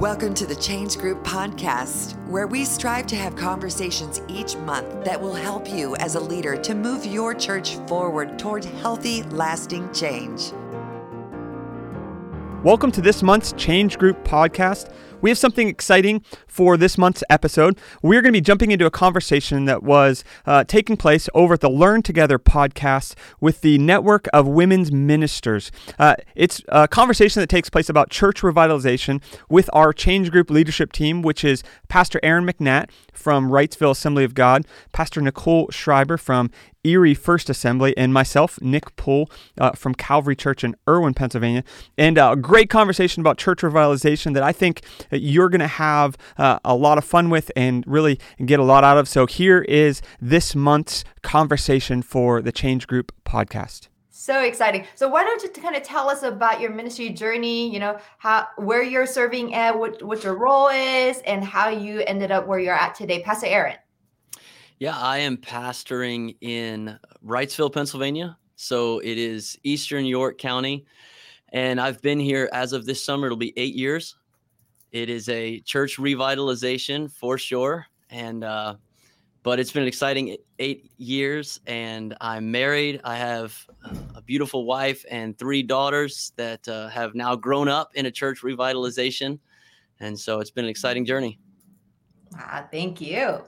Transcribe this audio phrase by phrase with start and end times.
[0.00, 5.18] Welcome to the Change Group podcast, where we strive to have conversations each month that
[5.18, 10.52] will help you as a leader to move your church forward toward healthy, lasting change.
[12.62, 14.92] Welcome to this month's Change Group podcast.
[15.20, 17.78] We have something exciting for this month's episode.
[18.02, 21.60] We're going to be jumping into a conversation that was uh, taking place over at
[21.60, 25.70] the Learn Together podcast with the Network of Women's Ministers.
[25.98, 30.92] Uh, it's a conversation that takes place about church revitalization with our Change Group leadership
[30.92, 36.50] team, which is Pastor Aaron McNatt from Wrightsville Assembly of God, Pastor Nichole Schreiber from
[36.86, 41.64] Erie First Assembly, and myself, Nick Poole uh, from Calvary Church in Irwin, Pennsylvania.
[41.98, 46.16] And uh, a great conversation about church revitalization that I think you're going to have
[46.38, 49.08] uh, a lot of fun with and really get a lot out of.
[49.08, 53.88] So here is this month's conversation for the Change Group podcast.
[54.18, 54.86] So exciting.
[54.94, 58.48] So why don't you kind of tell us about your ministry journey, you know, how
[58.56, 62.58] where you're serving at, what what your role is and how you ended up where
[62.58, 63.22] you're at today.
[63.22, 63.76] Pastor Aaron.
[64.78, 68.36] Yeah, I am pastoring in Wrightsville, Pennsylvania.
[68.56, 70.84] So it is Eastern York County.
[71.52, 74.16] And I've been here as of this summer, it'll be eight years.
[74.92, 77.86] It is a church revitalization for sure.
[78.10, 78.76] And, uh,
[79.42, 81.58] but it's been an exciting eight years.
[81.66, 83.00] And I'm married.
[83.02, 83.58] I have
[84.14, 88.42] a beautiful wife and three daughters that uh, have now grown up in a church
[88.42, 89.38] revitalization.
[90.00, 91.38] And so it's been an exciting journey.
[92.36, 93.42] Ah, thank you.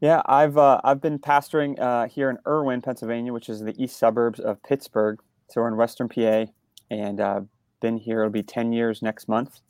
[0.00, 3.98] Yeah, I've uh, I've been pastoring uh, here in Irwin, Pennsylvania, which is the east
[3.98, 5.20] suburbs of Pittsburgh.
[5.48, 6.46] So we're in Western PA,
[6.90, 7.40] and uh,
[7.80, 8.20] been here.
[8.20, 9.60] It'll be ten years next month,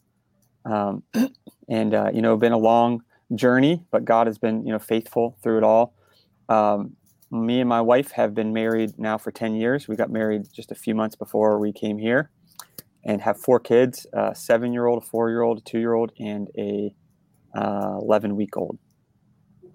[0.65, 1.05] um,
[1.69, 3.05] and uh, you know, been a long
[3.37, 5.95] journey, but God has been you know faithful through it all.
[6.49, 6.97] Um,
[7.31, 9.87] me and my wife have been married now for ten years.
[9.87, 12.31] We got married just a few months before we came here,
[13.05, 16.93] and have four kids: a seven-year-old, a four-year-old, a two-year-old, and a
[17.55, 18.81] uh, eleven-week-old.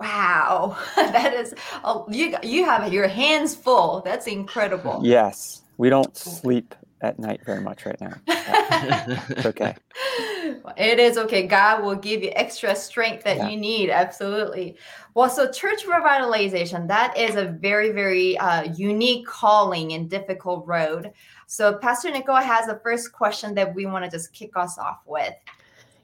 [0.02, 2.36] Wow, that is oh, you.
[2.42, 4.02] You have your hands full.
[4.04, 5.02] That's incredible.
[5.04, 8.14] Yes, we don't sleep at night very much right now.
[8.28, 9.76] it's okay.
[10.78, 11.48] It is okay.
[11.48, 13.50] God will give you extra strength that yeah.
[13.50, 13.90] you need.
[13.90, 14.78] Absolutely.
[15.14, 21.12] Well, so church revitalization, that is a very, very uh, unique calling and difficult road.
[21.48, 25.00] So Pastor Nichole has the first question that we want to just kick us off
[25.06, 25.34] with.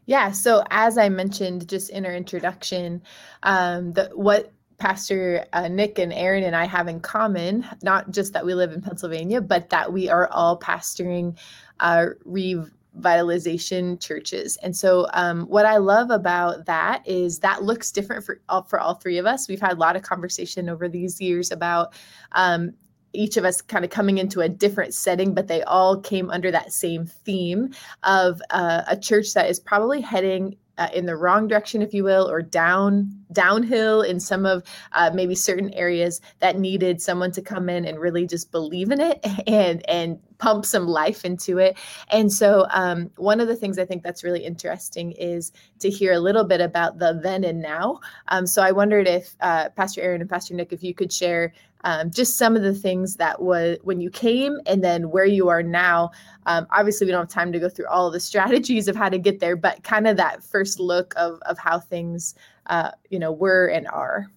[0.08, 0.32] Yeah.
[0.32, 3.04] So as I mentioned just in our introduction,
[3.44, 8.34] um, the what Pastor uh, Nick and Aaron and I have in common, not just
[8.34, 11.38] that we live in Pennsylvania, but that we are all pastoring
[11.80, 14.56] uh, revitalization churches.
[14.58, 18.80] And so, um, what I love about that is that looks different for all, for
[18.80, 19.50] all three of us.
[19.50, 21.94] We've had a lot of conversation over these years about
[22.32, 22.74] um,
[23.14, 26.52] each of us kind of coming into a different setting, but they all came under
[26.52, 27.72] that same theme
[28.04, 32.04] of uh, a church that is probably heading uh, in the wrong direction, if you
[32.04, 34.64] will, or down downhill in some of
[34.94, 39.02] uh, maybe certain areas that needed someone to come in and really just believe in
[39.02, 41.78] it and and pump some life into it.
[42.10, 46.14] And so, um, one of the things I think that's really interesting is to hear
[46.14, 48.00] a little bit about the then and now.
[48.28, 51.54] Um, so, I wondered if uh, Pastor Aaron and Pastor Nick, if you could share
[51.82, 55.50] um, just some of the things that was when you came and then where you
[55.50, 56.12] are now.
[56.46, 59.10] Um, obviously, we don't have time to go through all of the strategies of how
[59.10, 62.36] to get there, but kind of that first look of of how things,
[62.68, 64.28] uh, you know, were and are.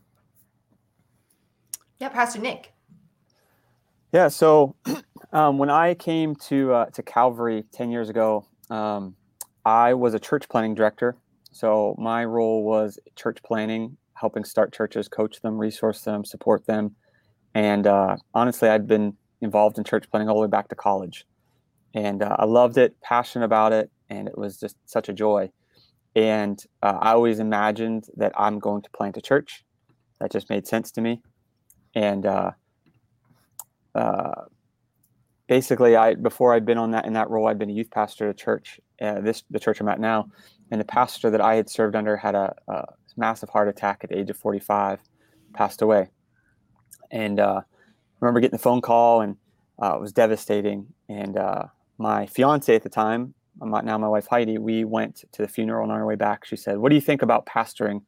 [1.99, 2.73] Yeah, Pastor Nick.
[4.13, 4.75] Yeah, so
[5.33, 9.17] um, when I came to uh, to Calvary ten years ago, um,
[9.65, 11.17] I was a church planting director.
[11.53, 16.95] So my role was church planting, helping start churches, coach them, resource them, support them,
[17.55, 21.27] and uh, honestly, I'd been involved in church planting all the way back to college.
[21.95, 25.51] And uh, I loved it, passionate about it, and it was just such a joy.
[26.15, 29.65] And uh, I always imagined that I'm going to plant a church.
[30.21, 31.23] That just made sense to me.
[31.95, 32.53] And uh,
[33.95, 34.43] uh,
[35.49, 38.29] basically, I before I'd been on that in that role, I'd been a youth pastor
[38.29, 38.81] at a church.
[39.01, 40.29] Uh, this the church I'm at now,
[40.71, 42.85] and the pastor that I had served under had a, a
[43.17, 45.01] massive heart attack at the age of 45,
[45.55, 46.11] passed away
[47.11, 47.63] and uh,
[48.21, 49.37] remember getting the phone call, and
[49.83, 50.87] uh, it was devastating.
[51.09, 51.65] And uh,
[51.99, 55.85] my fiance at the time, now my wife Heidi, we went to the funeral.
[55.85, 58.03] On our way back, she said, "What do you think about pastoring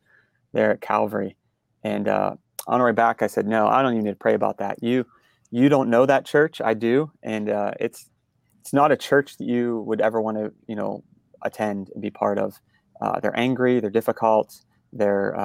[0.52, 1.36] there at Calvary?"
[1.82, 4.34] And uh, on our way back, I said, "No, I don't even need to pray
[4.34, 4.82] about that.
[4.82, 5.06] You,
[5.50, 6.60] you don't know that church.
[6.60, 8.08] I do, and uh, it's
[8.60, 11.02] it's not a church that you would ever want to, you know,
[11.42, 12.60] attend and be part of.
[13.00, 13.80] Uh, they're angry.
[13.80, 14.54] They're difficult.
[14.92, 15.38] They're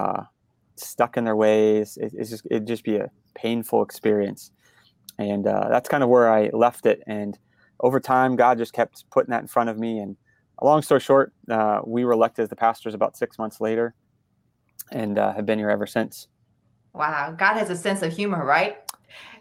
[0.79, 1.97] stuck in their ways.
[1.97, 4.51] It, it's just it'd just be a painful experience.
[5.19, 7.01] And uh, that's kind of where I left it.
[7.07, 7.37] And
[7.79, 9.99] over time, God just kept putting that in front of me.
[9.99, 10.15] And
[10.61, 13.93] long story short, uh, we were elected as the pastors about six months later,
[14.91, 16.27] and uh, have been here ever since.
[16.93, 18.77] Wow, God has a sense of humor, right?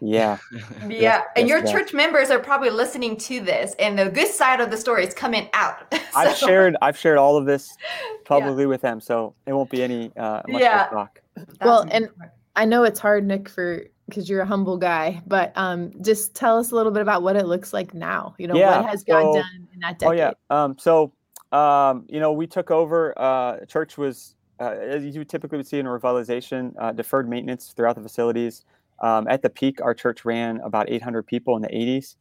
[0.01, 0.37] Yeah.
[0.87, 1.71] Yeah, yes, and your yes.
[1.71, 5.13] church members are probably listening to this, and the good side of the story is
[5.13, 5.91] coming out.
[5.91, 7.75] so, I've shared I've shared all of this
[8.25, 8.67] publicly yeah.
[8.67, 10.87] with them, so it won't be any uh, much yeah.
[10.87, 11.21] talk.
[11.61, 12.09] well, and
[12.55, 16.57] I know it's hard, Nick, for because you're a humble guy, but um, just tell
[16.57, 18.35] us a little bit about what it looks like now.
[18.37, 20.07] You know, yeah, what has God so, done in that decade?
[20.07, 20.31] Oh yeah.
[20.49, 21.11] Um, so
[21.51, 23.13] um, you know, we took over.
[23.17, 27.73] Uh, church was uh, as you typically would see in a revitalization, uh, deferred maintenance
[27.75, 28.65] throughout the facilities.
[29.01, 32.15] Um, at the peak, our church ran about 800 people in the 80s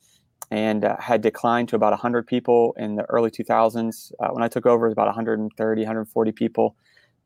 [0.50, 4.12] and uh, had declined to about 100 people in the early 2000s.
[4.20, 6.76] Uh, when I took over, it was about 130, 140 people.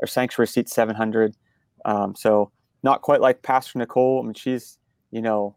[0.00, 1.36] Our sanctuary seats 700.
[1.84, 2.50] Um, so
[2.82, 4.20] not quite like Pastor Nichole.
[4.20, 4.78] I mean, she's,
[5.10, 5.56] you know,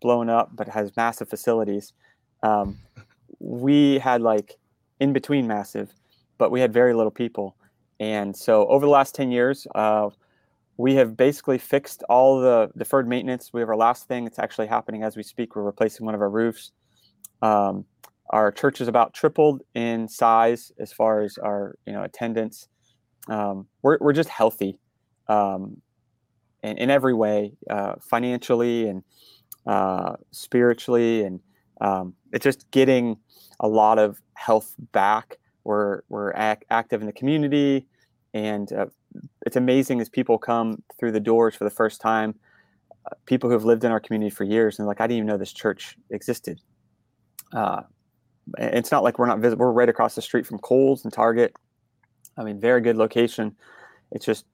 [0.00, 1.92] blown up, but has massive facilities.
[2.42, 2.78] Um,
[3.40, 4.54] we had like
[5.00, 5.92] in between massive,
[6.38, 7.56] but we had very little people.
[7.98, 10.10] And so over the last 10 years, uh,
[10.76, 13.50] we have basically fixed all the deferred maintenance.
[13.52, 14.26] We have our last thing.
[14.26, 15.56] It's actually happening as we speak.
[15.56, 16.72] We're replacing one of our roofs.
[17.42, 17.84] Um,
[18.30, 22.68] our church is about tripled in size as far as our you know attendance.
[23.28, 24.78] Um, we're we're just healthy,
[25.28, 25.80] um,
[26.62, 29.02] in, in every way, uh, financially and
[29.66, 31.40] uh, spiritually, and
[31.80, 33.16] um, it's just getting
[33.60, 35.38] a lot of health back.
[35.64, 37.86] We're we're ac- active in the community,
[38.36, 38.86] and uh,
[39.46, 42.34] it's amazing as people come through the doors for the first time.
[43.06, 45.26] Uh, people who have lived in our community for years and like, I didn't even
[45.26, 46.60] know this church existed.
[47.54, 47.82] Uh,
[48.58, 49.64] it's not like we're not visible.
[49.64, 51.56] We're right across the street from Kohl's and Target.
[52.36, 53.56] I mean, very good location.
[54.12, 54.44] It's just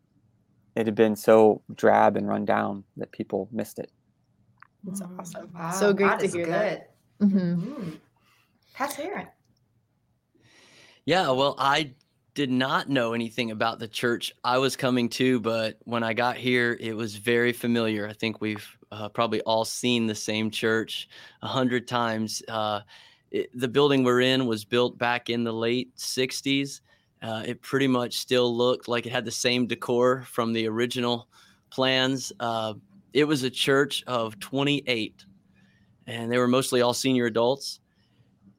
[0.76, 3.90] it had been so drab and run down that people missed it.
[4.84, 5.50] That's awesome.
[5.54, 6.54] Wow, so great God to hear good.
[6.54, 6.94] that.
[7.20, 7.56] Mhm.
[7.56, 7.98] Mm.
[8.74, 9.28] Pastor Aaron.
[11.04, 11.94] Yeah, well, I
[12.34, 16.36] did not know anything about the church I was coming to, but when I got
[16.36, 18.08] here, it was very familiar.
[18.08, 21.08] I think we've uh, probably all seen the same church
[21.42, 22.42] a hundred times.
[22.48, 22.80] Uh,
[23.30, 26.80] it, the building we're in was built back in the late 60s.
[27.22, 31.28] Uh, it pretty much still looked like it had the same decor from the original
[31.70, 32.32] plans.
[32.40, 32.74] Uh,
[33.12, 35.24] it was a church of 28,
[36.06, 37.80] and they were mostly all senior adults.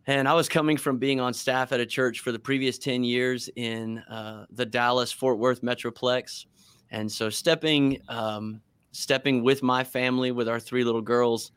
[0.05, 3.05] And I was coming from being on staff at a church for the previous 10
[3.05, 6.45] years in uh, the Dallas Fort Worth Metroplex.
[6.91, 8.61] And so stepping, um,
[8.91, 11.51] stepping with my family, with our three little girls,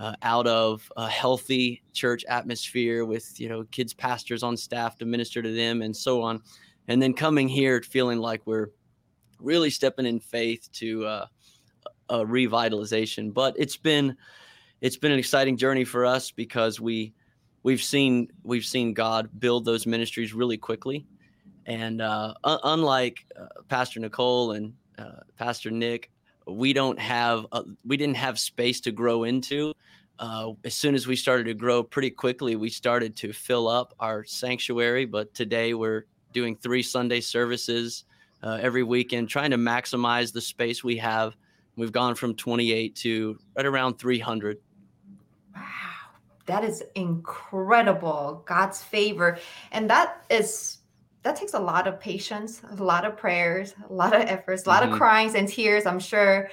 [0.00, 5.04] uh, out of a healthy church atmosphere with, you know, kids, pastors on staff to
[5.04, 6.42] minister to them and so on.
[6.88, 8.70] And then coming here feeling like we're
[9.38, 11.26] really stepping in faith to uh,
[12.08, 13.32] a revitalization.
[13.32, 14.16] But it's been,
[14.80, 17.14] it's been an exciting journey for us because we,
[17.62, 21.06] we've seen we've seen God build those ministries really quickly,
[21.66, 26.10] and uh, un- unlike uh, Pastor Nichole and uh, Pastor Nick,
[26.46, 27.46] we don't have
[27.86, 29.74] we didn't have space to grow into.
[30.18, 33.94] Uh, as soon as we started to grow pretty quickly, we started to fill up
[33.98, 35.04] our sanctuary.
[35.04, 38.04] But today we're doing three Sunday services
[38.42, 41.36] uh, every weekend, trying to maximize the space we have.
[41.76, 44.58] We've gone from 28 to right around 300
[45.54, 45.62] Wow,
[46.52, 48.42] that is incredible.
[48.44, 49.38] God's favor.
[49.72, 50.78] And that is
[51.22, 54.68] that takes a lot of patience, a lot of prayers, a lot of efforts, a
[54.68, 54.92] lot Mhm.
[54.92, 56.50] of cryings and tears, I'm sure.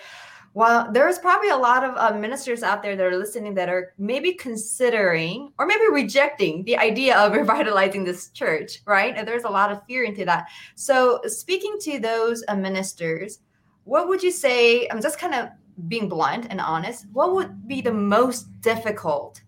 [0.54, 3.94] Well, there's probably a lot of uh, ministers out there that are listening that are
[3.98, 9.14] maybe considering or maybe rejecting the idea of revitalizing this church, right?
[9.18, 10.46] And there's a lot of fear into that.
[10.76, 13.40] So, speaking to those uh, ministers,
[13.84, 14.88] what would you say?
[14.90, 15.50] I'm just kind of
[15.88, 17.06] being blunt and honest.
[17.12, 19.42] What would be the most difficult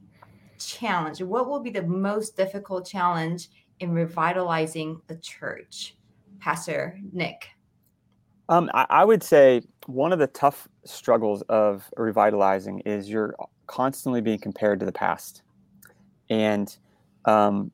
[0.66, 1.22] challenge?
[1.22, 3.50] What will be the most difficult challenge
[3.80, 5.96] in revitalizing the church?
[6.40, 7.50] Pastor Nick.
[8.50, 13.36] Um, I, I would say one of the tough struggles of revitalizing is you're
[13.68, 15.44] constantly being compared to the past,
[16.30, 16.76] and
[17.26, 17.72] um,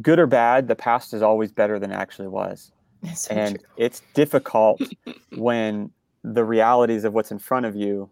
[0.00, 2.72] good or bad, the past is always better than it actually was.
[3.14, 3.68] So and true.
[3.76, 4.80] it's difficult
[5.36, 5.90] when
[6.22, 8.08] the realities of what's in front of you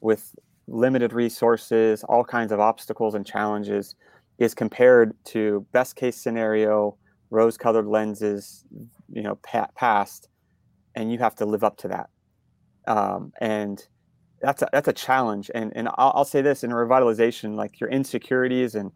[0.00, 0.34] with
[0.68, 3.94] limited resources all kinds of obstacles and challenges
[4.38, 6.96] is compared to best case scenario
[7.30, 8.64] rose colored lenses
[9.08, 10.28] you know pa- past
[10.96, 12.08] and you have to live up to that.
[12.88, 13.86] Um, and
[14.40, 15.50] that's a, that's a challenge.
[15.54, 18.90] And and I'll, I'll say this in revitalization like your insecurities and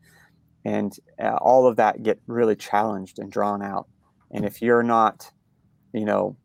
[0.64, 3.86] and uh, all of that get really challenged and drawn out.
[4.32, 5.30] And if you're not
[5.92, 6.36] you know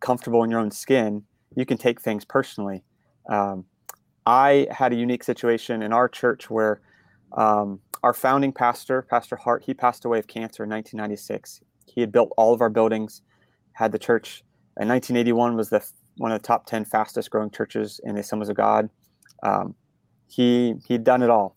[0.00, 1.22] comfortable in your own skin
[1.56, 2.82] you can take things personally.
[3.30, 3.64] Um,
[4.26, 6.80] i had a unique situation in our church where
[7.32, 11.60] Um, our founding pastor, Pastor Hart, he passed away of cancer in 1996.
[11.86, 13.22] He had built all of our buildings,
[13.72, 14.44] had the church.
[14.80, 15.84] In 1981 was the
[16.18, 18.88] one of the top 10 fastest growing churches in the Assemblies of God.
[19.42, 19.74] Um,
[20.28, 21.56] he he'd done it all.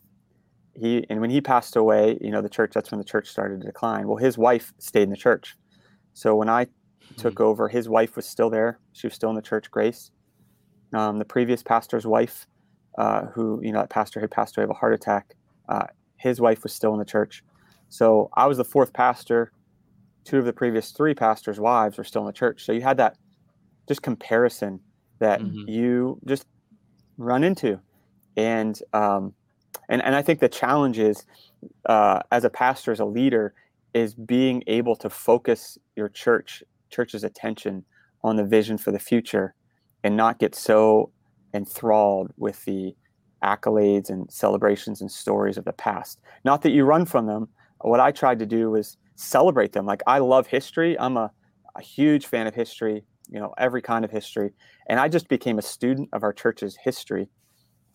[0.74, 3.62] He and when he passed away, you know, the church that's when the church started
[3.62, 4.08] to decline.
[4.08, 5.56] Well, his wife stayed in the church.
[6.14, 6.68] So when I
[7.18, 7.44] took mm-hmm.
[7.44, 8.80] over, his wife was still there.
[8.94, 10.12] She was still in the church, Grace.
[10.94, 12.48] Um, the previous pastor's wife,
[13.00, 15.34] uh, who you know, that pastor had passed away of a heart attack.
[15.70, 15.88] Uh,
[16.18, 17.44] his wife was still in the church.
[17.88, 19.54] So I was the fourth pastor.
[20.26, 22.66] Two of the previous three pastors' wives were still in the church.
[22.66, 23.18] So you had that
[23.88, 24.82] just comparison
[25.20, 25.70] that mm-hmm.
[25.70, 26.46] you just
[27.18, 27.80] run into,
[28.36, 29.34] and um,
[29.88, 31.26] and and I think the challenge is
[31.86, 33.54] uh, as a pastor, as a leader,
[33.94, 37.86] is being able to focus your church church's attention
[38.24, 39.56] on the vision for the future,
[40.04, 41.12] and not get so
[41.54, 42.96] enthralled with the
[43.44, 46.20] accolades and celebrations and stories of the past.
[46.44, 47.48] Not that you run from them.
[47.82, 49.86] What I tried to do was celebrate them.
[49.86, 51.00] Like I love history.
[51.00, 51.32] I'm a,
[51.76, 54.52] a huge fan of history, you know, every kind of history.
[54.88, 57.28] And I just became a student of our church's history.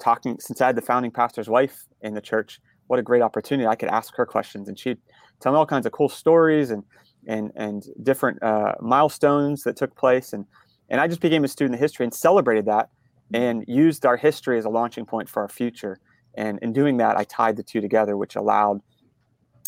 [0.00, 3.66] Talking since I had the founding pastor's wife in the church, what a great opportunity.
[3.66, 4.98] I could ask her questions and she'd
[5.40, 6.82] tell me all kinds of cool stories and
[7.26, 10.32] and and different uh, milestones that took place.
[10.32, 10.46] And
[10.88, 12.90] and I just became a student of history and celebrated that
[13.32, 15.98] and used our history as a launching point for our future.
[16.36, 18.80] And in doing that, I tied the two together, which allowed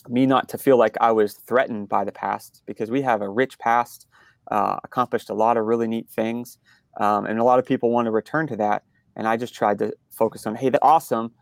[0.08, 3.28] me not to feel like I was threatened by the past because we have a
[3.28, 4.06] rich past,
[4.50, 6.58] uh, accomplished a lot of really neat things.
[6.98, 8.84] Um, and a lot of people want to return to that.
[9.16, 11.32] And I just tried to focus on, hey, that's awesome.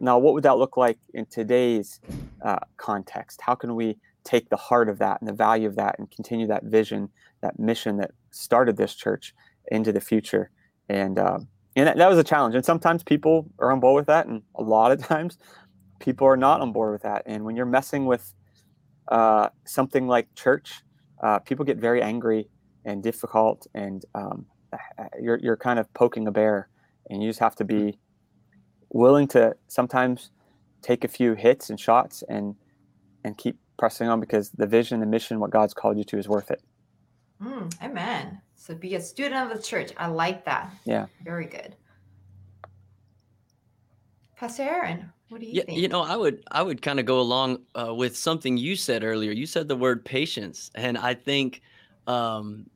[0.00, 2.00] Now, what would that look like in today's
[2.44, 3.40] uh, context?
[3.40, 6.46] How can we take the heart of that and the value of that and continue
[6.48, 7.08] that vision,
[7.40, 9.34] that mission that started this church
[9.70, 10.50] into the future?
[10.88, 11.38] And uh,
[11.80, 12.54] and that, that was a challenge.
[12.54, 15.38] And sometimes people are on board with that, and a lot of times
[15.98, 17.22] people are not on board with that.
[17.24, 18.34] And when you're messing with
[19.08, 20.82] uh, something like church,
[21.22, 22.50] uh, people get very angry
[22.84, 24.46] and difficult, and um,
[25.20, 26.68] you're you're kind of poking a bear,
[27.08, 27.98] and you just have to be
[28.90, 30.30] willing to sometimes
[30.82, 32.56] take a few hits and shots and
[33.24, 36.28] and keep pressing on because the vision, the mission, what God's called you to is
[36.28, 36.62] worth it.
[37.42, 38.42] Mm, amen.
[38.60, 39.92] So be a student of the church.
[39.96, 40.70] I like that.
[40.84, 41.06] Yeah.
[41.24, 41.74] Very good.
[44.36, 45.78] Pastor Aaron, what do you yeah, think?
[45.78, 49.02] You know, I would I would kind of go along uh, with something you said
[49.02, 49.32] earlier.
[49.32, 51.62] You said the word patience, and I think
[52.06, 52.66] um,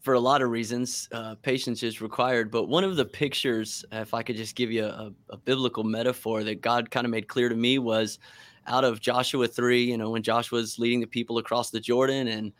[0.00, 2.52] for a lot of reasons, uh, patience is required.
[2.52, 6.44] But one of the pictures, if I could just give you a, a biblical metaphor
[6.44, 8.20] that God kind of made clear to me, was
[8.68, 9.82] out of Joshua three.
[9.82, 12.52] You know, when Joshua was leading the people across the Jordan, and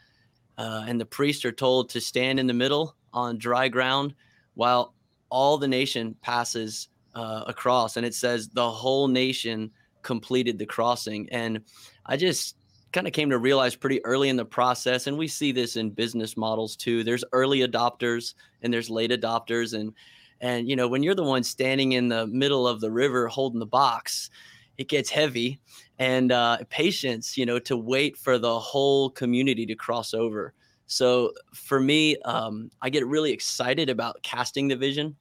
[0.58, 4.14] uh, and the priests are told to stand in the middle on dry ground
[4.54, 4.94] while
[5.30, 7.96] all the nation passes uh, across.
[7.96, 9.70] And it says the whole nation
[10.02, 11.28] completed the crossing.
[11.30, 11.60] And
[12.06, 12.56] I just
[12.92, 15.90] kind of came to realize pretty early in the process, and we see this in
[15.90, 17.04] business models too.
[17.04, 19.92] There's early adopters and there's late adopters, and
[20.40, 23.60] and you know when you're the one standing in the middle of the river holding
[23.60, 24.30] the box,
[24.78, 25.60] it gets heavy
[25.98, 30.52] and uh, patience, you know, to wait for the whole community to cross over.
[30.86, 35.16] So for me, um, I get really excited about casting the vision,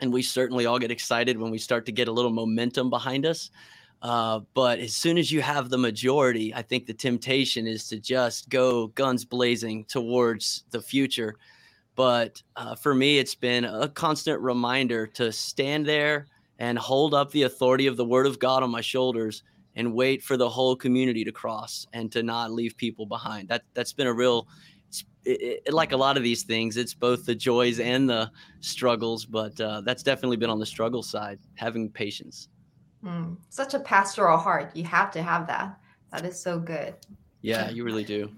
[0.00, 3.26] and we certainly all get excited when we start to get a little momentum behind
[3.26, 3.50] us.
[4.00, 8.00] Uh, but as soon as you have the majority, I think the temptation is to
[8.00, 11.36] just go guns blazing towards the future.
[11.94, 16.26] But uh, for me, it's been a constant reminder to stand there
[16.58, 19.42] and hold up the authority of the word of God on my shoulders
[19.76, 23.48] and wait for the whole community to cross and to not leave people behind.
[23.48, 24.48] That that's been a real
[25.24, 29.24] it, it, like a lot of these things, it's both the joys and the struggles,
[29.24, 32.48] but uh, that's definitely been on the struggle side, having patience.
[33.04, 34.74] Mm, such a pastoral heart.
[34.76, 35.78] You have to have that.
[36.10, 36.94] That is so good.
[37.40, 38.30] Yeah, you really do.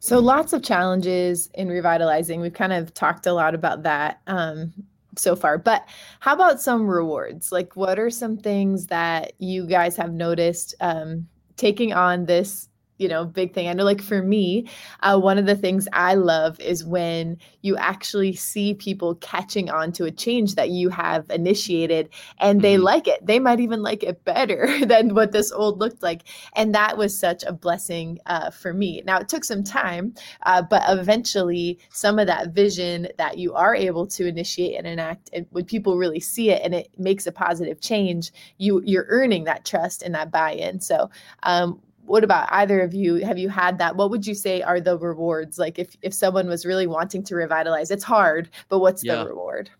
[0.00, 2.40] So, lots of challenges in revitalizing.
[2.40, 4.20] We've kind of talked a lot about that.
[4.26, 4.72] Um,
[5.18, 5.58] so far.
[5.58, 5.88] But
[6.20, 7.52] how about some rewards?
[7.52, 12.67] Like, what are some things that you guys have noticed um, taking on this
[12.98, 13.68] you know big thing.
[13.68, 14.68] I know like for me
[15.00, 19.92] uh, one of the things i love is when you actually see people catching on
[19.92, 22.84] to a change that you have initiated and they mm-hmm.
[22.84, 23.24] like it.
[23.24, 26.22] They might even like it better than what this old looked like.
[26.54, 29.02] And that was such a blessing uh, for me.
[29.04, 30.14] Now it took some time
[30.44, 35.30] uh, but eventually some of that vision that you are able to initiate and enact
[35.32, 39.44] and when people really see it and it makes a positive change you you're earning
[39.44, 40.80] that trust and that buy-in.
[40.80, 41.10] So
[41.42, 43.16] um, what about either of you?
[43.16, 43.96] Have you had that?
[43.96, 45.58] What would you say are the rewards?
[45.58, 49.16] Like if if someone was really wanting to revitalize it's hard but what's yeah.
[49.16, 49.70] the reward?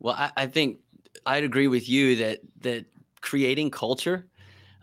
[0.00, 0.78] Well I, I, think
[1.26, 2.84] i'd agree with you that that
[3.20, 4.26] creating culture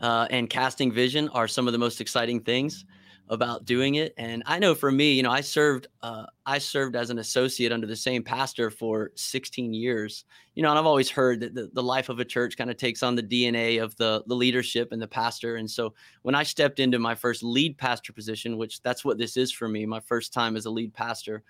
[0.01, 2.85] uh, and casting vision are some of the most exciting things
[3.29, 4.13] about doing it.
[4.17, 7.71] And I know for me, you know, I served uh, I served as an associate
[7.71, 10.25] under the same pastor for 16 years.
[10.53, 12.77] You know, and I've always heard that the, the life of a church kind of
[12.77, 15.55] takes on the DNA of the the leadership and the pastor.
[15.55, 19.37] And so when I stepped into my first lead pastor position, which that's what this
[19.37, 21.43] is for me, my first time as a lead pastor,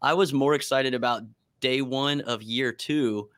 [0.00, 1.22] I was more excited about
[1.60, 3.28] day one of year two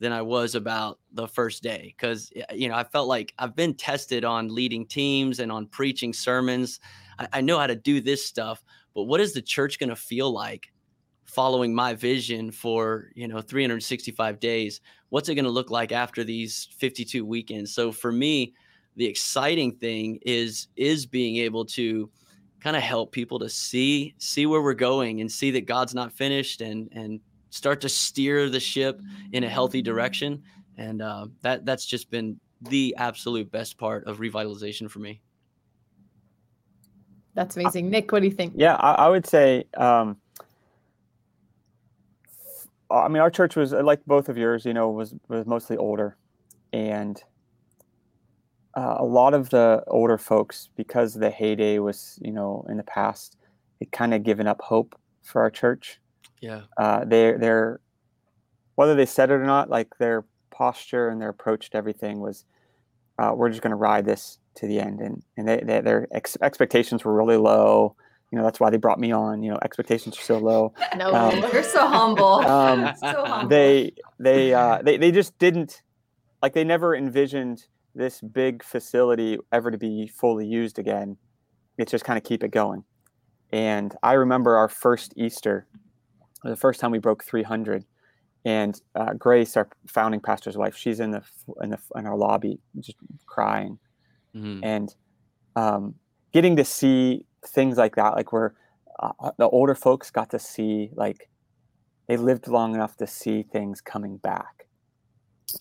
[0.00, 3.74] than I was about the first day because you know I felt like I've been
[3.74, 6.80] tested on leading teams and on preaching sermons
[7.18, 8.62] I, I know how to do this stuff,
[8.94, 10.72] but what is the church going to feel like
[11.24, 14.80] following my vision for you know 365 days?
[15.08, 17.74] What's it going to look like after these 52 weekends?
[17.74, 18.54] So for me,
[18.96, 22.10] the exciting thing is is being able to
[22.60, 26.12] kind of help people to see see where we're going and see that God's not
[26.12, 27.20] finished and and
[27.54, 29.00] start to steer the ship
[29.32, 30.42] in a healthy direction.
[30.76, 35.20] And uh, that that's just been the absolute best part of revitalization for me.
[37.34, 37.90] That's amazing.
[37.90, 38.54] Nick, what do you think?
[38.56, 40.16] Yeah, I, I would say, um,
[42.90, 46.16] I mean, our church was like both of yours, you know, was, was mostly older.
[46.72, 47.22] And
[48.76, 52.84] uh, a lot of the older folks, because the heyday was, you know, in the
[52.84, 53.36] past,
[53.80, 56.00] it kind of given up hope for our church.
[56.44, 56.62] Yeah.
[56.76, 57.80] Uh, they, they're,
[58.74, 62.44] whether they said it or not, like their posture and their approach to everything was,
[63.18, 66.08] uh, we're just going to ride this to the end, and and they, they, their
[66.12, 67.94] ex- expectations were really low.
[68.30, 69.42] You know, that's why they brought me on.
[69.42, 70.74] You know, expectations are so low.
[70.96, 72.40] No, um, you're so humble.
[72.44, 73.48] Um, so humble.
[73.48, 75.82] They they uh, they they just didn't
[76.42, 81.16] like they never envisioned this big facility ever to be fully used again.
[81.78, 82.84] It's just kind of keep it going.
[83.52, 85.66] And I remember our first Easter,
[86.50, 87.84] the first time we broke 300
[88.44, 91.22] and uh, Grace, our founding pastor's wife, she's in the
[91.62, 93.78] in the in our lobby, just crying,
[94.36, 94.62] mm-hmm.
[94.62, 94.94] and
[95.56, 95.94] um,
[96.32, 98.54] getting to see things like that, like where
[99.00, 101.30] uh, uh, the older folks got to see, like
[102.06, 104.66] they lived long enough to see things coming back,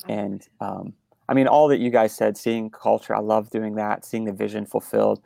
[0.09, 0.93] and um,
[1.29, 4.33] I mean, all that you guys said, seeing culture, I love doing that, seeing the
[4.33, 5.21] vision fulfilled.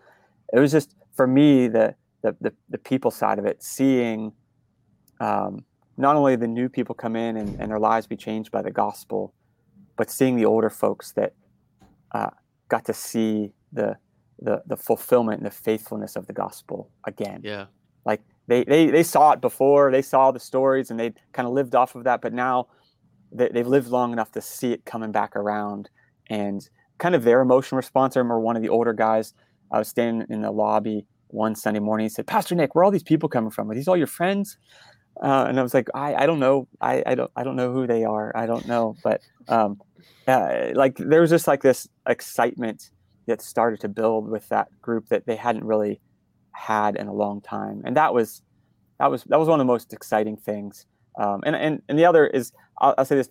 [0.53, 4.31] It was just for me the the the, the people side of it, seeing.
[5.19, 5.65] Um,
[5.97, 8.71] not only the new people come in and, and their lives be changed by the
[8.71, 9.33] gospel,
[9.97, 11.33] but seeing the older folks that
[12.11, 12.29] uh,
[12.69, 13.97] got to see the,
[14.39, 17.41] the the fulfillment and the faithfulness of the gospel again.
[17.43, 17.65] Yeah,
[18.05, 21.53] like they they they saw it before, they saw the stories, and they kind of
[21.53, 22.21] lived off of that.
[22.21, 22.67] But now
[23.31, 25.89] they, they've lived long enough to see it coming back around,
[26.29, 28.15] and kind of their emotional response.
[28.15, 29.33] I remember one of the older guys.
[29.71, 32.05] I was standing in the lobby one Sunday morning.
[32.05, 33.69] He said, "Pastor Nick, where are all these people coming from?
[33.71, 34.57] Are these all your friends?"
[35.21, 36.67] Uh, and I was like, I, I don't know.
[36.79, 38.31] I, I don't I don't know who they are.
[38.35, 38.95] I don't know.
[39.03, 39.81] But um,
[40.27, 42.91] uh, like there was just like this excitement
[43.27, 45.99] that started to build with that group that they hadn't really
[46.51, 47.81] had in a long time.
[47.85, 48.41] And that was
[48.99, 50.85] that was that was one of the most exciting things.
[51.19, 53.29] Um, and, and and the other is I'll, I'll, say this: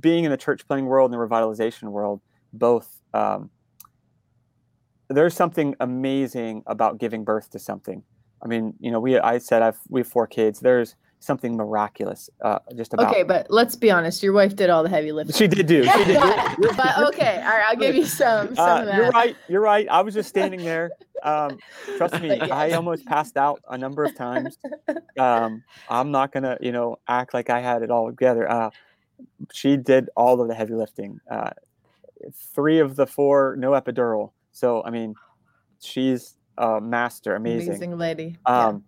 [0.00, 2.20] being in the church planting world and the revitalization world,
[2.52, 3.50] both um,
[5.08, 8.02] there's something amazing about giving birth to something.
[8.42, 10.60] I mean, you know, we I said I've we have four kids.
[10.60, 12.28] There's something miraculous.
[12.40, 13.10] Uh, just about.
[13.10, 14.22] Okay, but let's be honest.
[14.22, 15.36] Your wife did all the heavy lifting.
[15.36, 15.84] She did do.
[15.84, 16.20] She did.
[16.76, 17.66] but okay, all right.
[17.68, 18.56] I'll give you some.
[18.56, 19.36] some uh, you're right.
[19.48, 19.86] You're right.
[19.88, 20.90] I was just standing there.
[21.22, 21.58] Um,
[21.98, 24.56] trust me, I almost passed out a number of times.
[25.18, 28.50] Um, I'm not gonna, you know, act like I had it all together.
[28.50, 28.70] Uh,
[29.52, 31.20] she did all of the heavy lifting.
[31.30, 31.50] Uh,
[32.54, 34.32] three of the four, no epidural.
[34.52, 35.14] So I mean,
[35.82, 37.34] she's a master.
[37.34, 37.68] Amazing.
[37.68, 38.36] Amazing lady.
[38.46, 38.82] Um,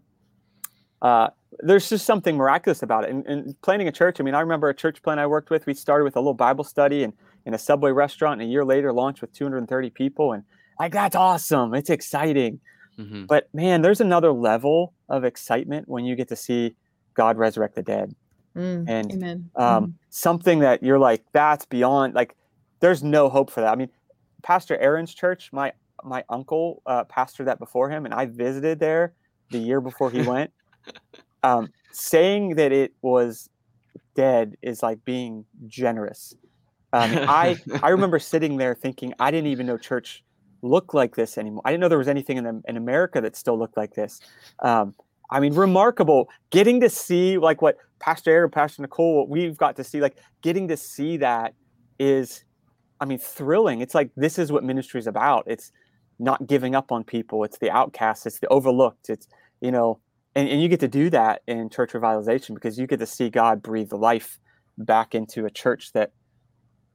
[1.02, 1.28] yeah.
[1.60, 3.10] There's just something miraculous about it.
[3.10, 5.66] And, and, planting a church, I mean, I remember a church plant I worked with.
[5.66, 7.12] We started with a little Bible study and
[7.44, 10.32] in a Subway restaurant, and a year later launched with 230 people.
[10.32, 10.44] And
[10.78, 11.74] like, that's awesome.
[11.74, 12.60] It's exciting.
[12.98, 13.24] Mm-hmm.
[13.24, 16.74] But man, there's another level of excitement when you get to see
[17.14, 18.14] God resurrect the dead.
[18.56, 19.92] Mm, and um, mm.
[20.10, 22.36] something that you're like, that's beyond, like,
[22.80, 23.72] there's no hope for that.
[23.72, 23.88] I mean,
[24.42, 25.72] Pastor Aaron's church, my
[26.04, 29.14] my uncle uh, pastored that before him, and I visited there
[29.50, 30.50] the year before he went.
[31.42, 33.48] Um, saying that it was
[34.14, 36.34] dead is like being generous.
[36.92, 40.24] Um, I I remember sitting there thinking I didn't even know church
[40.62, 41.62] looked like this anymore.
[41.64, 44.20] I didn't know there was anything in the, in America that still looked like this.
[44.60, 44.94] Um,
[45.30, 46.28] I mean, remarkable.
[46.50, 50.18] Getting to see like what Pastor Aaron, Pastor Nichole, what we've got to see, like
[50.42, 51.54] getting to see that
[51.98, 52.44] is,
[53.00, 53.80] I mean, thrilling.
[53.80, 55.44] It's like this is what ministry is about.
[55.46, 55.72] It's
[56.18, 57.44] not giving up on people.
[57.44, 58.26] It's the outcasts.
[58.26, 59.08] It's the overlooked.
[59.08, 59.26] It's
[59.60, 59.98] you know
[60.34, 63.30] and, and you get to do that in church revitalization because you get to see
[63.30, 64.38] God breathe life
[64.78, 66.12] back into a church that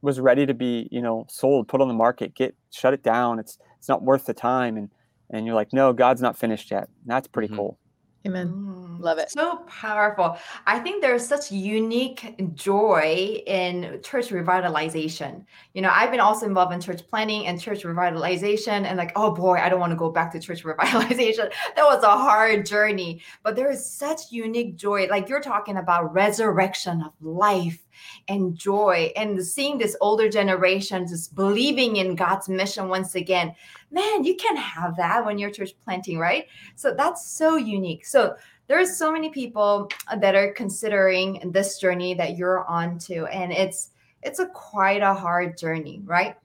[0.02, 3.39] was ready to be you know sold put on the market get shut it down.
[3.39, 4.78] It's it's not worth the time.
[4.78, 4.89] And
[5.30, 6.84] and you're like no god's not finished yet.
[6.84, 7.58] And that's pretty mm-hmm.
[7.58, 7.80] cool
[8.27, 8.49] Amen.
[8.49, 9.31] Mm, Love it.
[9.31, 10.37] So powerful.
[10.65, 15.45] I think there's such unique joy in church revitalization.
[15.73, 19.31] You know, I've been also involved in church planting and church revitalization, and like, oh
[19.31, 21.51] boy, I don't want to go back to church revitalization.
[21.75, 25.07] that was a hard journey, but there is such unique joy.
[25.07, 27.87] Like you're talking about resurrection of life
[28.27, 33.53] and joy and seeing this older generation just believing in God's mission once again.
[33.91, 36.45] Man, you can have that when you're church planting, right?
[36.75, 38.05] So that's so unique.
[38.05, 38.36] So
[38.67, 43.91] there's so many people that are considering this journey that you're on to and it's
[44.23, 46.36] it's a quite a hard journey, right?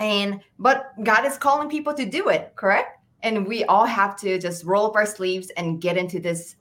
[0.00, 2.98] And but God is calling people to do it, correct?
[3.22, 6.56] And we all have to just roll up our sleeves and get into this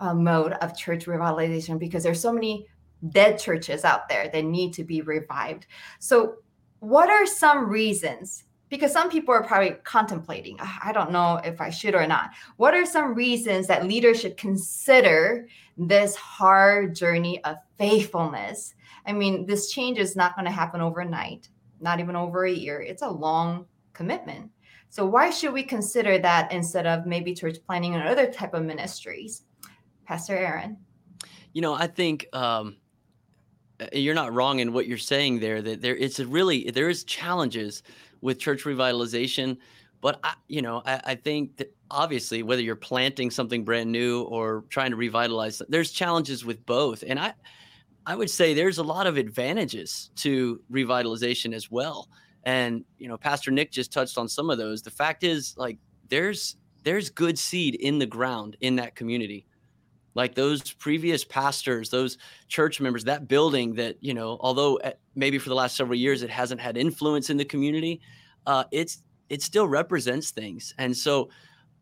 [0.00, 2.66] uh, mode of church revitalization because there's so many
[3.08, 5.66] dead churches out there that need to be revived.
[5.98, 6.36] So,
[6.80, 8.44] what are some reasons?
[8.68, 12.30] Because some people are probably contemplating, ah, I don't know if I should or not.
[12.56, 18.74] What are some reasons that leaders should consider this hard journey of faithfulness?
[19.06, 21.48] I mean, this change is not going to happen overnight,
[21.80, 22.80] not even over a year.
[22.80, 24.50] It's a long commitment.
[24.88, 28.64] So why should we consider that instead of maybe church planting and other type of
[28.64, 29.42] ministries?
[30.04, 30.76] Pastor Aaron.
[31.52, 32.76] You know, I think um,
[33.92, 37.82] you're not wrong in what you're saying there that there it's really there is challenges
[38.20, 39.56] with church revitalization
[40.00, 44.22] but I, you know I, I, think that obviously whether you're planting something brand new
[44.22, 47.34] or trying to revitalize there's challenges with both and i
[48.06, 52.08] i would say there's a lot of advantages to revitalization as well
[52.44, 54.82] and you know pastor nick just touched on some of those.
[54.82, 59.46] The fact is like there's there's good seed in the ground in that community
[60.14, 62.18] like those previous pastors those
[62.48, 66.22] church members that building that you know although eh, maybe for the last several years
[66.22, 68.00] it hasn't had influence in the community
[68.46, 70.74] uh, it's it still represents things.
[70.78, 71.30] And so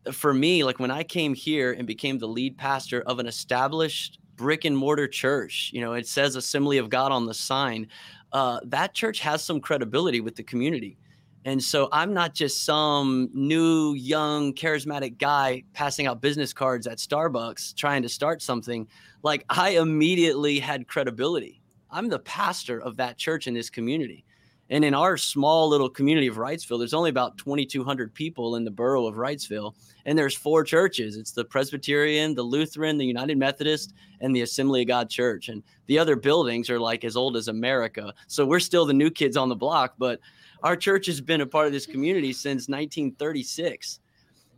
[0.05, 3.27] uh, for me like when i came here and became the lead pastor of an
[3.27, 7.85] established brick and mortar church you know it says assembly of god on the sign
[8.31, 10.97] uh, that church has some credibility with the community
[11.45, 16.97] and so I'm not just some new, young, charismatic guy passing out business cards at
[16.97, 18.87] Starbucks trying to start something.
[19.23, 21.61] Like I immediately had credibility.
[21.91, 24.25] I'm the pastor of that church in this community.
[24.71, 28.69] And in our small little community of Wrightsville, there's only about 2,200 people in the
[28.69, 29.73] borough of Wrightsville.
[30.05, 34.81] And there's four churches it's the Presbyterian, the Lutheran, the United Methodist, and the Assembly
[34.81, 35.49] of God Church.
[35.49, 38.13] And the other buildings are like as old as America.
[38.27, 39.95] So we're still the new kids on the block.
[39.97, 40.19] But
[40.63, 43.99] our church has been a part of this community since 1936.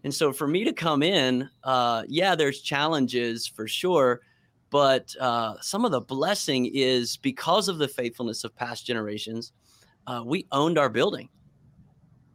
[0.03, 4.21] And so for me to come in, uh, yeah, there's challenges for sure,
[4.71, 9.51] but uh, some of the blessing is because of the faithfulness of past generations,
[10.07, 11.29] uh, we owned our building.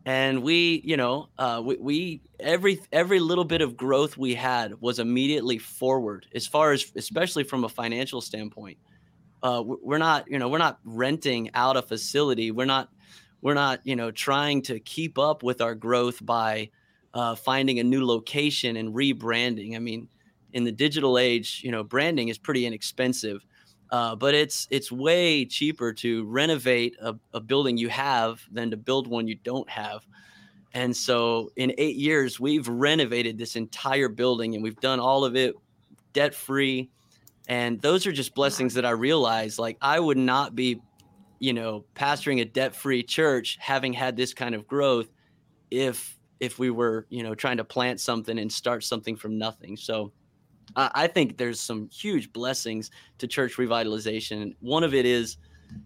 [0.04, 4.80] And we, you know, uh, we, we every every little bit of growth we had
[4.80, 8.78] was immediately forward, as far as especially from a financial standpoint.
[9.42, 12.52] Uh, we're not, you know, we're not renting out a facility.
[12.52, 12.88] We're not
[13.42, 16.70] we're not you know trying to keep up with our growth by
[17.14, 19.76] uh, finding a new location and rebranding.
[19.76, 20.08] I mean
[20.52, 23.44] in the digital age you know branding is pretty inexpensive
[23.90, 28.76] uh, but it's it's way cheaper to renovate a, a building you have than to
[28.76, 30.04] build one you don't have.
[30.74, 35.36] And so in eight years we've renovated this entire building and we've done all of
[35.36, 35.54] it
[36.12, 36.90] debt free
[37.48, 40.80] and those are just blessings that i realize like i would not be
[41.38, 45.08] you know, pastoring a debt-free church, having had this kind of growth,
[45.70, 49.76] if if we were, you know, trying to plant something and start something from nothing.
[49.76, 50.12] So
[50.74, 54.54] I, I think there's some huge blessings to church revitalization.
[54.60, 55.38] One of it is,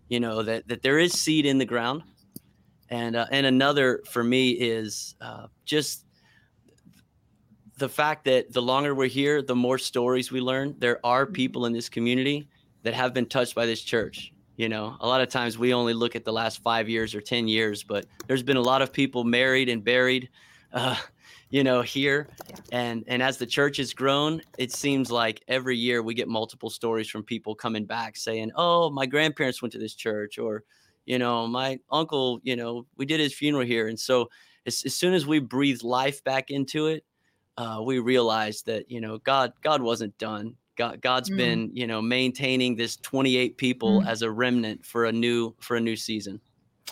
[0.09, 2.03] you know, that that there is seed in the ground,
[2.89, 6.05] and uh, and another for me is uh, just
[7.79, 10.75] the fact that the longer we're here, the more stories we learn.
[10.79, 12.49] There are people in this community
[12.83, 15.95] that have been touched by this church you know a lot of times we only
[15.95, 18.93] look at the last five years or ten years but there's been a lot of
[18.93, 20.29] people married and buried
[20.75, 20.97] uh,
[21.49, 22.29] you know here.
[22.71, 26.69] And and as the church has grown it seems like every year we get multiple
[26.69, 30.65] stories from people coming back saying oh my grandparents went to this church or
[31.07, 33.89] you know my uncle you know we did his funeral here.
[33.89, 34.29] And so
[34.67, 37.03] as, as soon as we breathe life back into it
[37.57, 41.37] uh, we realized that you know god god wasn't done God, God's mm.
[41.37, 44.07] been, you know, maintaining this 28 people mm.
[44.07, 46.41] as a remnant for a new for a new season.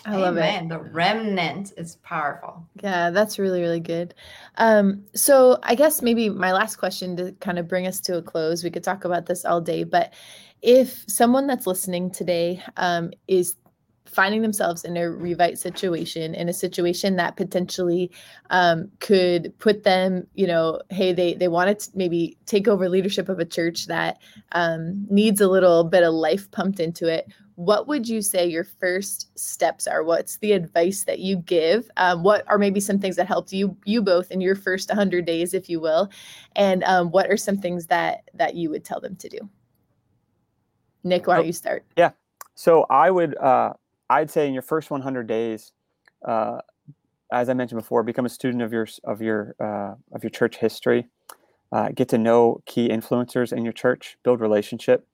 [0.05, 0.65] I love Amen.
[0.65, 0.69] it.
[0.69, 2.65] The remnant is powerful.
[2.81, 4.13] Yeah, that's really, really good.
[4.57, 8.21] Um, so I guess maybe my last question to kind of bring us to a
[8.21, 10.13] close, we could talk about this all day, but
[10.61, 13.55] if someone that's listening today um, is
[14.09, 18.11] finding themselves in a revite situation in a situation that potentially
[18.49, 23.29] um, could put them you know hey they they want to maybe take over leadership
[23.29, 24.19] of a church that
[24.53, 27.27] um, needs a little bit of life pumped into it.
[27.55, 30.03] What would you say your first steps are?
[30.03, 31.91] What's the advice that you give?
[31.97, 35.25] Um, what are maybe some things that helped you you both in your first 100
[35.25, 36.09] days if you will?
[36.55, 39.49] And um, what are some things that that you would tell them to do?
[41.03, 41.85] Nick why don't you start?
[41.97, 42.11] Yeah.
[42.55, 43.73] So i would uh,
[44.09, 45.71] I'd say in your first 100 days,
[46.27, 46.59] uh,
[47.31, 50.57] as I mentioned before, become a student of your of your uh, of your church
[50.57, 51.07] history.
[51.71, 54.17] Uh, get to know key influencers in your church.
[54.23, 55.05] Build relationship.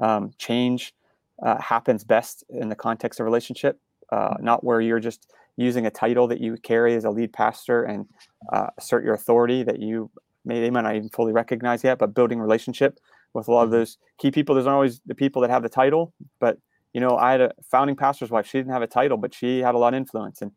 [0.00, 0.94] Um, change
[1.42, 5.90] uh, happens best in the context of relationship, uh, not where you're just using a
[5.90, 8.06] title that you carry as a lead pastor and
[8.52, 10.10] uh, assert your authority that you
[10.44, 11.98] may they might not even fully recognize yet.
[11.98, 12.98] But building relationship
[13.32, 13.78] with a lot of mm-hmm.
[13.78, 14.54] those key people.
[14.54, 16.58] There's not always the people that have the title, but
[16.92, 18.46] you know, I had a founding pastor's wife.
[18.46, 20.52] She didn't have a title, but she had a lot of influence and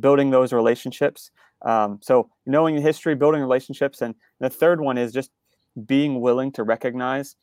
[0.00, 1.30] building those relationships.
[1.62, 5.30] Um, so knowing the history, building relationships, and the third one is just
[5.86, 7.36] being willing to recognize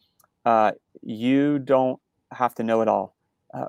[0.45, 1.99] uh, you don't
[2.31, 3.15] have to know it all.
[3.53, 3.67] Uh,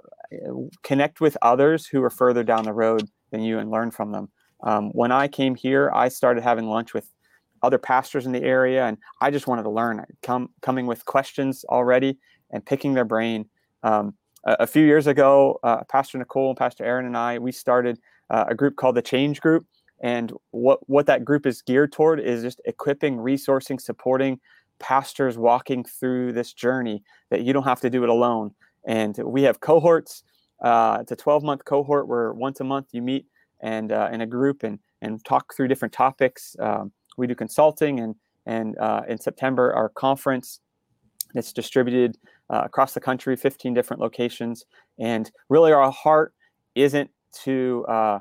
[0.82, 4.28] connect with others who are further down the road than you and learn from them.
[4.62, 7.10] Um, when I came here, I started having lunch with
[7.62, 10.04] other pastors in the area, and I just wanted to learn.
[10.22, 12.18] Come coming with questions already
[12.50, 13.46] and picking their brain.
[13.82, 17.98] Um, a few years ago, uh, Pastor Nichole and Pastor Aaron and I, we started
[18.30, 19.66] uh, a group called the Change Group.
[20.02, 24.38] And what, what that group is geared toward is just equipping, resourcing, supporting
[24.78, 28.50] pastors walking through this journey that you don't have to do it alone.
[28.86, 30.22] And we have cohorts.
[30.62, 33.26] Uh, it's a 12 month cohort where once a month you meet
[33.60, 36.54] and uh, in a group and, and talk through different topics.
[36.60, 38.14] Um, we do consulting and,
[38.46, 40.60] and uh, in September, our conference
[41.32, 42.18] that's distributed
[42.50, 44.64] uh, across the country, 15 different locations.
[44.98, 46.34] And really, our heart
[46.74, 47.10] isn't
[47.44, 48.18] to uh,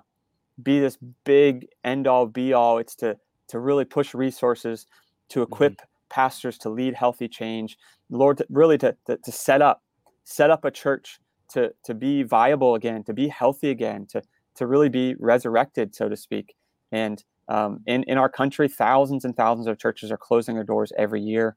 [0.61, 2.77] be this big end all be all.
[2.77, 3.17] It's to
[3.49, 4.87] to really push resources
[5.29, 5.53] to mm-hmm.
[5.53, 5.85] equip mm-hmm.
[6.09, 7.77] pastors to lead healthy change.
[8.09, 9.81] Lord, to, really to, to, to set up
[10.23, 11.19] set up a church
[11.53, 14.21] to to be viable again, to be healthy again, to
[14.55, 16.55] to really be resurrected, so to speak.
[16.91, 20.91] And um, in in our country, thousands and thousands of churches are closing their doors
[20.97, 21.55] every year.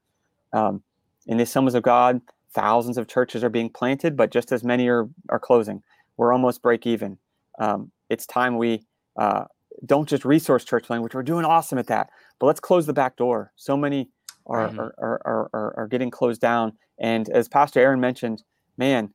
[0.53, 0.83] Um,
[1.27, 2.21] in the Assemblies of God,
[2.57, 5.83] thousands of churches are being planted, but just as many are, are closing.
[6.17, 7.19] We're almost break even.
[7.59, 8.81] Um, it's time we
[9.15, 9.43] uh,
[9.85, 12.93] don't just resource church planting, which we're doing awesome at that, but let's close the
[12.93, 13.53] back door.
[13.55, 14.09] So many
[14.47, 14.79] are, mm-hmm.
[14.79, 16.73] are, are, are, are, getting closed down.
[16.97, 18.41] And as Pastor Aaron mentioned,
[18.75, 19.13] man,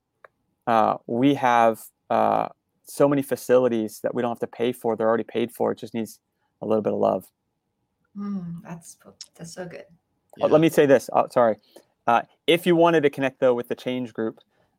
[0.69, 2.49] uh, we have uh,
[2.85, 4.95] so many facilities that we don't have to pay for.
[4.95, 5.73] They're already paid for.
[5.73, 6.21] It just needs
[6.61, 7.27] a little bit of love.
[8.17, 8.99] Mm, that's
[9.35, 9.87] that's so good.
[10.37, 10.47] Yeah.
[10.47, 11.11] let me say this.
[11.13, 11.57] Oh, sorry.
[12.07, 14.39] Uh, if you wanted to connect though with the Change Group,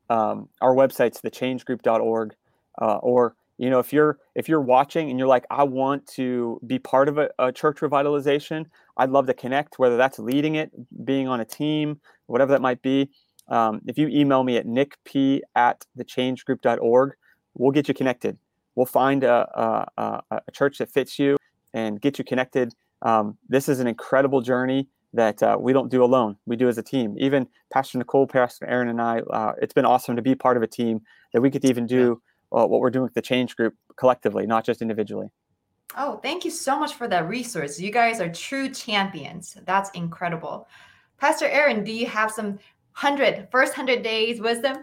[0.09, 2.35] um, our website's thechangegroup.org,
[2.81, 6.59] uh, or you know if you're if you're watching and you're like I want to
[6.65, 8.65] be part of a, a, church revitalization,
[8.97, 9.79] I'd love to connect.
[9.79, 10.71] Whether that's leading it,
[11.05, 13.09] being on a team, whatever that might be.
[13.49, 17.13] Um, if you email me at nickp at thechangegroup.org,
[17.55, 18.37] we'll get you connected.
[18.75, 21.37] We'll find a, a, a church that fits you
[21.73, 22.73] and get you connected.
[23.01, 26.37] Um, this is an incredible journey that uh, we don't do alone.
[26.45, 27.15] We do as a team.
[27.19, 30.63] Even Pastor Nichole, Pastor Aaron, and I, uh, it's been awesome to be part of
[30.63, 31.01] a team
[31.33, 32.21] that we get to even do
[32.51, 35.29] uh, what we're doing with the Change Group collectively, not just individually.
[35.95, 37.79] Oh, thank you so much for that resource.
[37.79, 39.57] You guys are true champions.
[39.65, 40.67] That's incredible.
[41.19, 42.59] Pastor Aaron, do you have some
[42.93, 44.77] hundred first hundred days wisdom?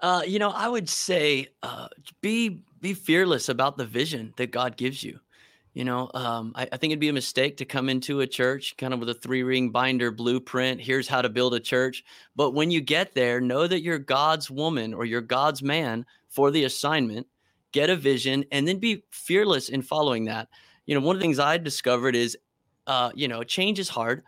[0.00, 1.88] Uh, you know, I would say uh,
[2.20, 5.18] be be fearless about the vision that God gives you.
[5.76, 8.74] You know, um, I, I, think it'd be a mistake to come into a church
[8.78, 10.80] kind of with a three ring binder blueprint.
[10.80, 12.02] Here's how to build a church.
[12.34, 16.50] But when you get there, know that you're God's woman or you're God's man for
[16.50, 17.26] the assignment.
[17.72, 20.48] Get a vision and then be fearless in following that.
[20.86, 22.38] You know, one of the things I discovered is,
[22.86, 24.22] uh, you know, change is hard,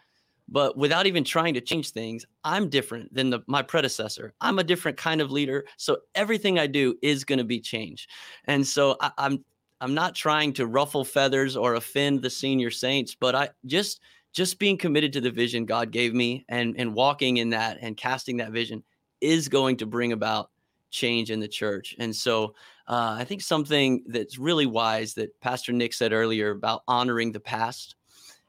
[0.51, 4.35] but without even trying to change things, I'm different than the, my predecessor.
[4.43, 5.65] I'm a different kind of leader.
[5.79, 8.07] So everything I do is going to be change.
[8.45, 9.43] And so I, I'm
[9.81, 14.01] I'm not trying to ruffle feathers or offend the senior saints, but I just
[14.33, 17.97] just being committed to the vision God gave me and and walking in that and
[17.97, 18.83] casting that vision
[19.21, 20.51] is going to bring about
[20.91, 21.95] change in the church.
[21.99, 22.55] And so
[22.87, 27.41] uh, I think something that's really wise that Pastor Nick said earlier about honoring the
[27.41, 27.97] past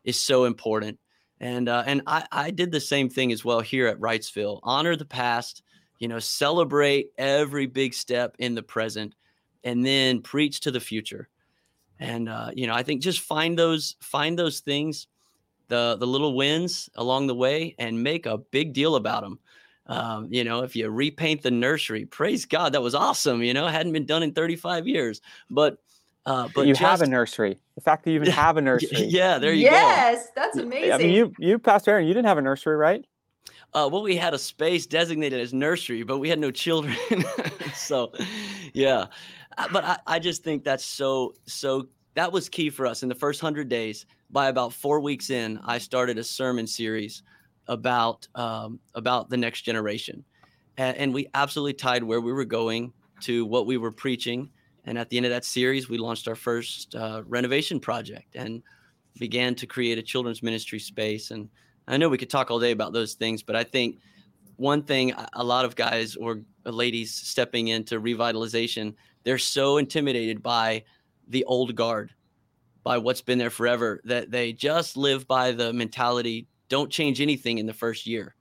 [0.03, 0.97] is so important.
[1.41, 4.59] And uh, and I, I did the same thing as well here at Wrightsville.
[4.63, 5.63] Honor the past,
[5.99, 9.15] you know, celebrate every big step in the present
[9.63, 11.29] and then preach to the future.
[11.99, 15.07] And uh, you know, I think just find those find those things,
[15.67, 19.39] the the little wins along the way, and make a big deal about them.
[19.87, 23.41] Um, you know, if you repaint the nursery, praise God, that was awesome.
[23.41, 25.19] You know, hadn't been done in 35 years,
[25.49, 25.79] but
[26.25, 27.59] uh, but you just, have a nursery.
[27.75, 29.05] The fact that you even have a nursery.
[29.05, 29.77] Yeah, there you yes, go.
[29.77, 30.91] Yes, that's amazing.
[30.93, 33.03] I mean, you, you, Pastor Aaron, you didn't have a nursery, right?
[33.73, 36.95] Uh, well, we had a space designated as nursery, but we had no children.
[37.75, 38.11] so,
[38.73, 39.05] yeah.
[39.71, 43.15] But I, I just think that's so, so that was key for us in the
[43.15, 44.05] first hundred days.
[44.31, 47.23] By about four weeks in, I started a sermon series
[47.67, 50.23] about um, about the next generation,
[50.77, 54.51] and, and we absolutely tied where we were going to what we were preaching
[54.89, 58.63] and at the end of that series, we launched our first uh, renovation project and
[59.19, 61.29] began to create a children's ministry space.
[61.29, 61.49] And
[61.87, 63.99] I know we could talk all day about those things, but I think
[64.55, 70.83] one thing a lot of guys or ladies stepping into revitalization, they're so intimidated by
[71.27, 72.11] the old guard,
[72.83, 77.57] by what's been there forever, that they just live by the mentality don't change anything
[77.57, 78.35] in the first year.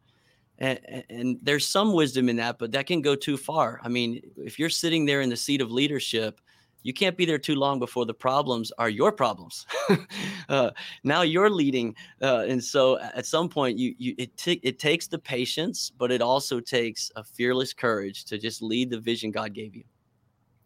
[0.59, 3.81] And, and, there's some wisdom in that, but that can go too far.
[3.83, 6.41] I mean, if you're sitting there in the seat of leadership,
[6.83, 9.67] you can't be there too long before the problems are your problems.
[10.49, 10.71] uh,
[11.05, 15.07] now you're leading, uh, and so at some point, you you it t- it takes
[15.07, 19.55] the patience, but it also takes a fearless courage to just lead the vision God
[19.55, 19.85] gave you.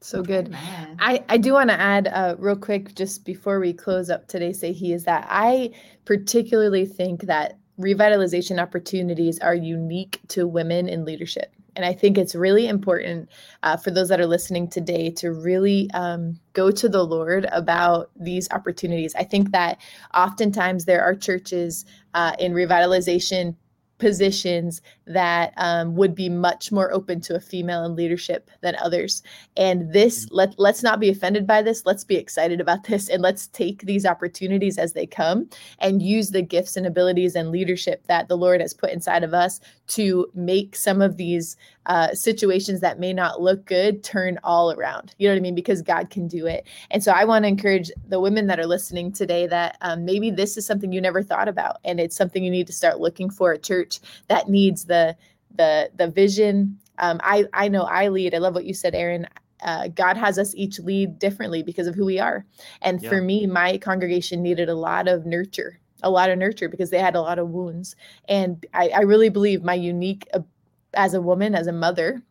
[0.02, 0.54] So good.
[0.98, 4.52] I, I do want to add uh, real quick, just before we close up today,
[4.52, 5.70] say he is that I
[6.04, 11.54] particularly think that revitalization opportunities are unique to women in leadership.
[11.74, 13.30] And I think it's really important
[13.62, 18.10] uh, for those that are listening today to really um, go to the Lord about
[18.14, 19.14] these opportunities.
[19.14, 19.78] I think that
[20.14, 23.56] oftentimes there are churches uh, in revitalization
[23.98, 29.22] positions that um, would be much more open to a female in leadership than others
[29.56, 30.36] and this mm-hmm.
[30.36, 33.82] let, let's not be offended by this let's be excited about this and let's take
[33.82, 38.36] these opportunities as they come and use the gifts and abilities and leadership that the
[38.36, 43.12] lord has put inside of us to make some of these uh, situations that may
[43.12, 45.14] not look good turn all around.
[45.18, 45.54] You know what I mean?
[45.54, 46.66] Because God can do it.
[46.90, 50.30] And so I want to encourage the women that are listening today that um, maybe
[50.30, 53.30] this is something you never thought about, and it's something you need to start looking
[53.30, 55.16] for a church that needs the the
[55.56, 56.78] the the vision.
[56.98, 58.34] Um, I I know I lead.
[58.34, 59.26] I love what you said, Aaron.
[59.62, 62.44] Uh, God has us each lead differently because of who we are.
[62.80, 63.08] And yeah.
[63.08, 66.98] for me, my congregation needed a lot of nurture a lot of nurture because they
[66.98, 67.94] had a lot of wounds.
[68.28, 70.26] And I, I really believe my unique
[70.94, 72.22] as a woman, as a mother,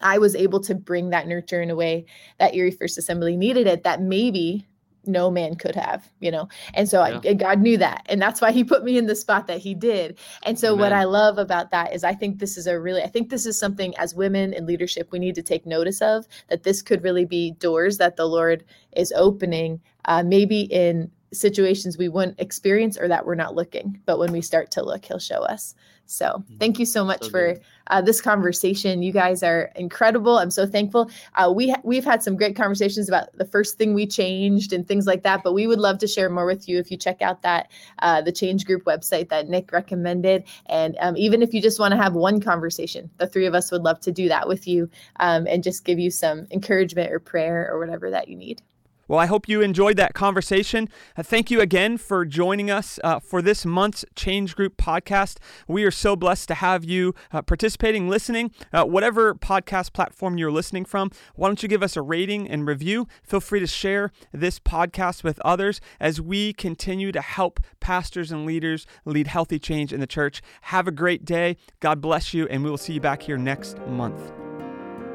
[0.00, 2.04] I was able to bring that nurture in a way
[2.38, 4.66] that Erie First Assembly needed it that maybe
[5.06, 6.48] no man could have, you know.
[6.74, 7.20] And so yeah.
[7.24, 8.04] I, God knew that.
[8.06, 10.18] And that's why he put me in the spot that he did.
[10.44, 10.80] And so Amen.
[10.80, 13.46] what I love about that is I think this is a really I think this
[13.46, 17.02] is something as women in leadership we need to take notice of that this could
[17.02, 18.64] really be doors that the Lord
[18.96, 24.00] is opening uh, maybe in situations we wouldn't experience or that we're not looking.
[24.06, 25.74] But when we start to look, he'll show us.
[26.06, 26.56] So mm-hmm.
[26.58, 29.02] thank you so much so for uh, this conversation.
[29.02, 30.38] You guys are incredible.
[30.38, 31.10] I'm so thankful.
[31.34, 34.86] Uh, we ha- we've had some great conversations about the first thing we changed and
[34.86, 35.42] things like that.
[35.42, 38.22] But we would love to share more with you if you check out that uh,
[38.22, 40.44] the Change Group website that Nick recommended.
[40.66, 43.70] And um, even if you just want to have one conversation, the three of us
[43.70, 44.88] would love to do that with you
[45.20, 48.62] um, and just give you some encouragement or prayer or whatever that you need.
[49.08, 50.88] Well, I hope you enjoyed that conversation.
[51.16, 55.38] Uh, thank you again for joining us uh, for this month's Change Group podcast.
[55.68, 58.50] We are so blessed to have you uh, participating, listening.
[58.72, 62.66] Uh, whatever podcast platform you're listening from, why don't you give us a rating and
[62.66, 63.06] review?
[63.22, 68.46] Feel free to share this podcast with others as we continue to help pastors and
[68.46, 70.40] leaders lead healthy change in the church.
[70.62, 71.56] Have a great day.
[71.80, 74.43] God bless you, and we will see you back here next month.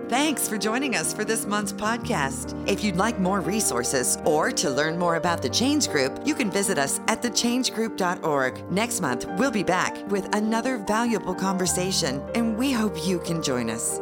[0.09, 2.67] Thanks for joining us for this month's podcast.
[2.67, 6.49] If you'd like more resources or to learn more about the Change Group, you can
[6.49, 8.71] visit us at thechangegroup.org.
[8.71, 13.69] Next month, we'll be back with another valuable conversation, and we hope you can join
[13.69, 14.01] us.